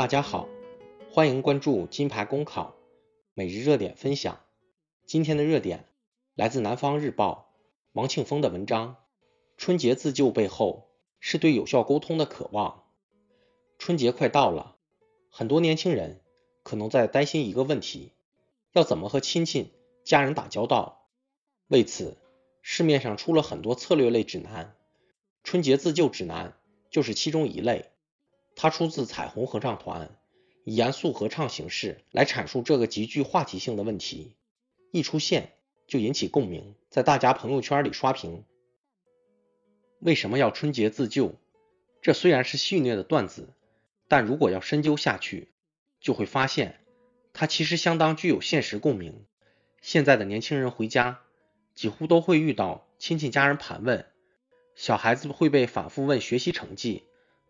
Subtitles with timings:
[0.00, 0.48] 大家好，
[1.12, 2.74] 欢迎关注金牌公考
[3.34, 4.40] 每日热点分享。
[5.04, 5.84] 今天的热点
[6.34, 7.52] 来自南方日报
[7.92, 8.96] 王庆峰的文章：
[9.58, 12.84] 春节自救背后是对有效沟通的渴望。
[13.76, 14.78] 春节快到了，
[15.28, 16.22] 很多年轻人
[16.62, 18.14] 可能在担心一个问题：
[18.72, 21.10] 要怎么和亲戚、家人打交道？
[21.68, 22.16] 为此，
[22.62, 24.74] 市面上出了很多策略类指南，
[25.44, 26.56] 春节自救指南
[26.88, 27.90] 就是其中一类。
[28.62, 30.10] 它出自彩虹合唱团，
[30.64, 34.36] 以严肃合唱形式来阐述这个极具话题性的问题，
[34.92, 35.54] 一出现
[35.86, 38.44] 就引起共鸣，在大家朋友圈里刷屏。
[40.00, 41.36] 为什么要春节自救？
[42.02, 43.48] 这虽然是戏谑的段子，
[44.08, 45.54] 但如果要深究下去，
[45.98, 46.80] 就会发现
[47.32, 49.24] 它其实相当具有现实共鸣。
[49.80, 51.22] 现在的年轻人回家，
[51.74, 54.04] 几乎都会遇到亲戚家人盘问，
[54.74, 57.04] 小孩子会被反复问学习成绩，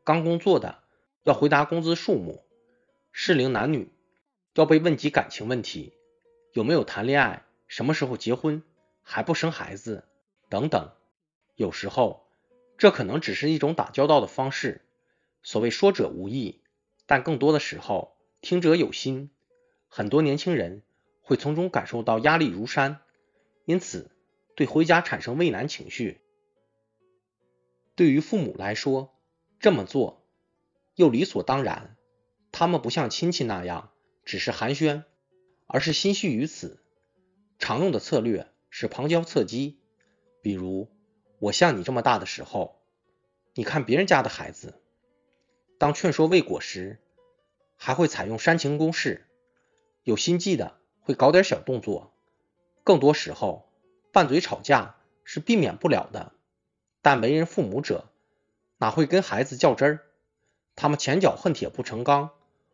[0.05, 0.85] 刚工作的。
[1.23, 2.43] 要回答工资数目，
[3.13, 3.93] 适龄男女
[4.55, 5.93] 要被问及感情问题，
[6.53, 8.63] 有没有谈恋爱，什么时候结婚，
[9.03, 10.05] 还不生孩子
[10.49, 10.93] 等等。
[11.57, 12.27] 有时候
[12.79, 14.81] 这可能只是一种打交道的方式，
[15.43, 16.63] 所谓说者无意，
[17.07, 19.31] 但更多的时候听者有心。
[19.89, 20.83] 很多年轻人
[21.21, 23.03] 会从中感受到压力如山，
[23.67, 24.11] 因此
[24.55, 26.21] 对回家产生畏难情绪。
[27.95, 29.13] 对于父母来说，
[29.59, 30.20] 这么做。
[30.95, 31.97] 又理所当然，
[32.53, 33.93] 他们不像亲戚那样
[34.25, 35.05] 只是寒暄，
[35.67, 36.83] 而是心系于此。
[37.59, 39.81] 常用的策略是旁敲侧击，
[40.43, 40.91] 比如
[41.39, 42.81] 我像你这么大的时候，
[43.55, 44.83] 你看别人家的孩子。
[45.79, 47.01] 当劝说未果时，
[47.77, 49.27] 还会采用煽情攻势，
[50.03, 52.13] 有心计的会搞点小动作。
[52.85, 53.73] 更多时候，
[54.13, 56.33] 拌嘴吵架是避免不了的，
[57.01, 58.11] 但为人父母者
[58.79, 60.07] 哪会跟孩子较真儿？
[60.81, 62.31] 他们前脚恨铁不成钢，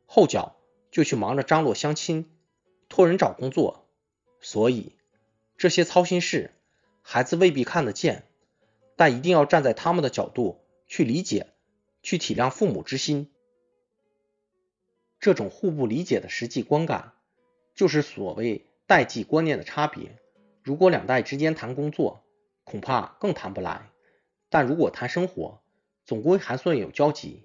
[0.06, 0.55] 后脚
[0.92, 2.30] 就去忙着张罗相亲、
[2.89, 3.89] 托人找工作，
[4.39, 4.92] 所以
[5.56, 6.52] 这些操心事，
[7.02, 8.22] 孩子未必看得见，
[8.95, 11.48] 但一定要站在他们的角度去理解、
[12.00, 13.28] 去体谅父母之心。
[15.18, 17.14] 这种互不理解的实际观感，
[17.74, 20.16] 就是所谓代际观念的差别。
[20.62, 22.22] 如果两代之间谈工作，
[22.62, 23.90] 恐怕更谈不来；
[24.48, 25.61] 但如果谈生活，
[26.05, 27.42] 总归还算有交集。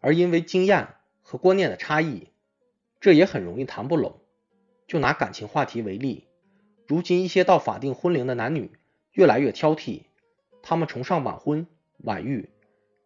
[0.00, 2.28] 而因为经验和观念的差异，
[3.00, 4.20] 这也很容易谈不拢。
[4.86, 6.26] 就拿感情话题为例，
[6.86, 8.70] 如今一些到法定婚龄的男女
[9.12, 10.04] 越来越挑剔，
[10.62, 11.66] 他们崇尚晚婚
[11.98, 12.48] 晚育，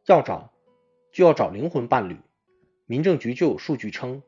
[0.07, 0.53] 要找
[1.11, 2.19] 就要找灵魂伴侣。
[2.87, 4.23] 民政局就有数据称，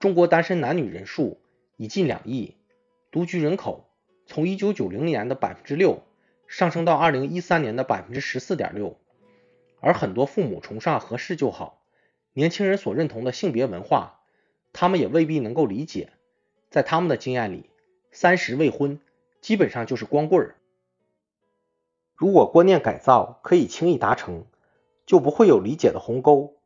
[0.00, 1.40] 中国单身男女人数
[1.76, 2.56] 已近两亿，
[3.12, 3.88] 独居人口
[4.26, 6.02] 从一九九零年的百分之六
[6.48, 8.98] 上升到二零一三年的百分之十四点六。
[9.80, 11.82] 而很多父母崇尚合适就好。
[12.36, 14.20] 年轻人所认同的性别文化，
[14.74, 16.10] 他们也未必能够理解。
[16.68, 17.70] 在他们的经验里，
[18.12, 19.00] 三十未婚
[19.40, 20.54] 基本上就是光棍。
[22.14, 24.44] 如果观念改造可以轻易达成，
[25.06, 26.58] 就不会有理解的鸿沟。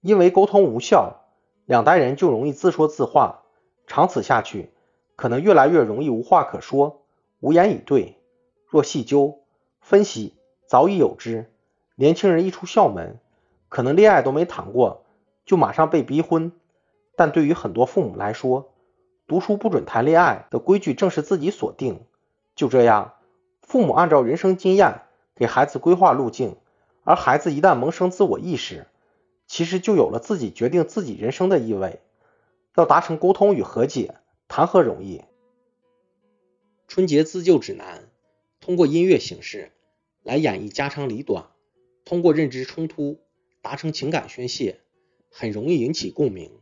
[0.00, 1.20] 因为沟通无效，
[1.66, 3.44] 两代人就容易自说自话，
[3.86, 4.72] 长此下去，
[5.14, 7.04] 可能越来越容易无话可说，
[7.38, 8.16] 无言以对。
[8.66, 9.44] 若细究
[9.80, 10.34] 分析，
[10.66, 11.48] 早已有之。
[11.94, 13.20] 年轻人一出校门，
[13.68, 15.01] 可能恋爱都没谈过。
[15.52, 16.50] 就马上被逼婚，
[17.14, 18.72] 但对于很多父母来说，
[19.26, 22.06] 读书不准谈恋爱的规矩正是自己所定。
[22.56, 23.16] 就这样，
[23.60, 25.02] 父母按照人生经验
[25.34, 26.56] 给孩子规划路径，
[27.04, 28.86] 而孩子一旦萌生自我意识，
[29.46, 32.00] 其实就有了自己决定自己人生的意味。
[32.74, 34.14] 要达成沟通与和解，
[34.48, 35.20] 谈何容易？
[36.88, 38.08] 春节自救指南
[38.58, 39.70] 通过音乐形式
[40.22, 41.44] 来演绎家长里短，
[42.06, 43.20] 通过认知冲突
[43.60, 44.78] 达成情感宣泄。
[45.34, 46.60] 很容易引起共鸣，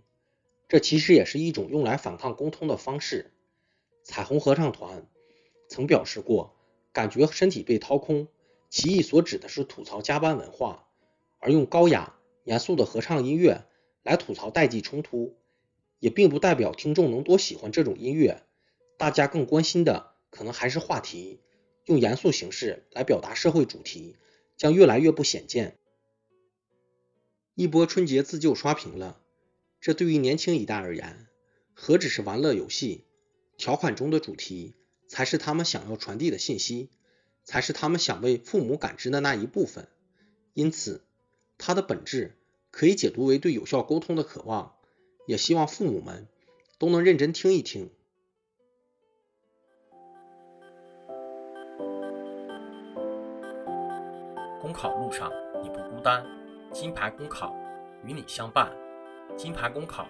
[0.69, 3.33] 这其实也是一种用来反抗沟通的方式。
[4.05, 5.09] 彩虹合唱团
[5.69, 6.55] 曾表示过，
[6.93, 8.29] 感觉身体被掏空，
[8.69, 10.87] 其意所指的是吐槽加班文化，
[11.39, 12.15] 而用高雅
[12.45, 13.67] 严肃的合唱音乐
[14.05, 15.37] 来吐槽代际冲突，
[15.99, 18.45] 也并不代表听众能多喜欢这种音乐。
[18.97, 21.41] 大家更关心的可能还是话题，
[21.87, 24.15] 用严肃形式来表达社会主题，
[24.57, 25.80] 将越来越不鲜见。
[27.55, 29.21] 一波春节自救刷屏了，
[29.81, 31.27] 这对于年轻一代而言，
[31.75, 33.05] 何止是玩乐游戏？
[33.57, 34.75] 条款中的主题
[35.07, 36.91] 才是他们想要传递的信息，
[37.45, 39.89] 才是他们想为父母感知的那一部分。
[40.55, 41.05] 因此，
[41.59, 42.39] 它的本质
[42.71, 44.75] 可以解读为对有效沟通的渴望。
[45.27, 46.27] 也希望父母们
[46.79, 47.91] 都能认真听一听。
[54.61, 55.31] 公考路上
[55.63, 56.40] 你不孤单。
[56.73, 57.53] 金牌公考
[58.05, 58.71] 与你相伴，
[59.37, 60.07] 金牌公考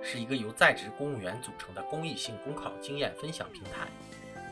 [0.00, 3.88] 是一个由在职公务员组成的公益性公考经验分享平台。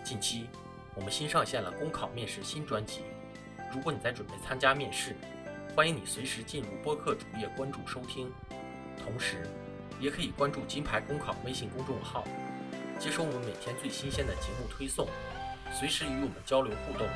[0.03, 0.49] 近期，
[0.97, 3.03] 我们新上线了公考面试新专辑。
[3.73, 5.15] 如果你在准备参加面试，
[5.75, 8.31] 欢迎你随时进入播客主页关注收听。
[8.99, 9.47] 同时，
[10.01, 12.25] 也可以关注金牌公考微信公众号，
[12.99, 15.07] 接收我们每天最新鲜的节目推送，
[15.73, 17.07] 随时与我们交流互动。